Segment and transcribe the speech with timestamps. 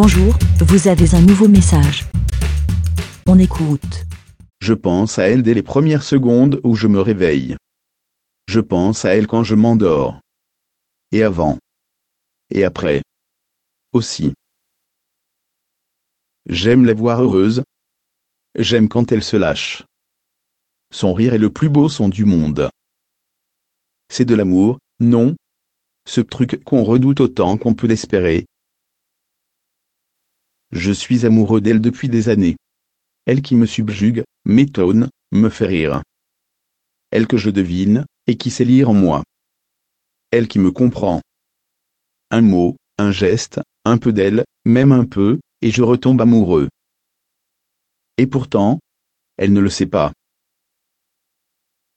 [0.00, 2.04] Bonjour, vous avez un nouveau message.
[3.26, 4.06] On écoute.
[4.60, 7.56] Je pense à elle dès les premières secondes où je me réveille.
[8.46, 10.20] Je pense à elle quand je m'endors.
[11.10, 11.58] Et avant.
[12.50, 13.02] Et après.
[13.92, 14.34] Aussi.
[16.46, 17.64] J'aime la voir heureuse.
[18.54, 19.82] J'aime quand elle se lâche.
[20.92, 22.70] Son rire est le plus beau son du monde.
[24.08, 25.34] C'est de l'amour, non?
[26.06, 28.46] Ce truc qu'on redoute autant qu'on peut l'espérer.
[30.72, 32.56] Je suis amoureux d'elle depuis des années.
[33.26, 36.02] Elle qui me subjugue, m'étonne, me fait rire.
[37.10, 39.24] Elle que je devine, et qui sait lire en moi.
[40.30, 41.22] Elle qui me comprend.
[42.30, 46.68] Un mot, un geste, un peu d'elle, même un peu, et je retombe amoureux.
[48.18, 48.78] Et pourtant,
[49.38, 50.12] elle ne le sait pas.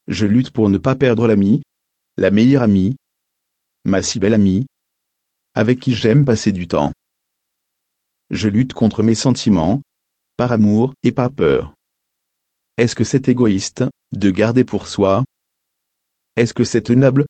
[0.08, 1.62] Je lutte pour ne pas perdre l'amie,
[2.18, 2.96] la meilleure amie,
[3.84, 4.66] ma si belle amie,
[5.54, 6.94] avec qui j'aime passer du temps.
[8.34, 9.82] Je lutte contre mes sentiments,
[10.38, 11.74] par amour et par peur.
[12.78, 13.84] Est-ce que c'est égoïste,
[14.14, 15.26] de garder pour soi?
[16.38, 17.26] Est-ce que c'est tenable?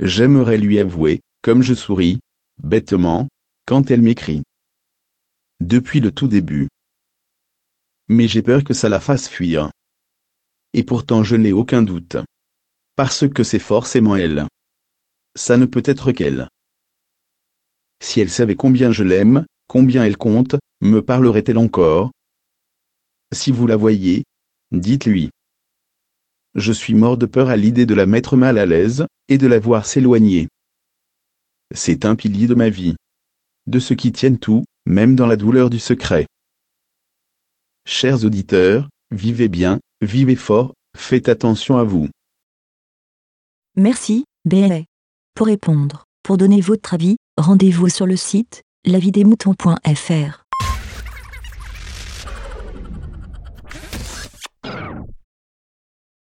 [0.00, 2.18] J'aimerais lui avouer, comme je souris,
[2.64, 3.28] bêtement,
[3.64, 4.42] quand elle m'écrit.
[5.60, 6.66] Depuis le tout début.
[8.08, 9.70] Mais j'ai peur que ça la fasse fuir.
[10.72, 12.16] Et pourtant je n'ai aucun doute.
[12.96, 14.48] Parce que c'est forcément elle.
[15.36, 16.48] Ça ne peut être qu'elle.
[18.02, 22.10] Si elle savait combien je l'aime, combien elle compte, me parlerait-elle encore?
[23.32, 24.24] Si vous la voyez,
[24.72, 25.30] dites-lui.
[26.56, 29.46] Je suis mort de peur à l'idée de la mettre mal à l'aise, et de
[29.46, 30.48] la voir s'éloigner.
[31.72, 32.96] C'est un pilier de ma vie.
[33.68, 36.26] De ceux qui tiennent tout, même dans la douleur du secret.
[37.86, 42.08] Chers auditeurs, vivez bien, vivez fort, faites attention à vous.
[43.76, 44.82] Merci, BLA.
[45.34, 50.41] Pour répondre, pour donner votre avis, rendez-vous sur le site lavidemouton.fr.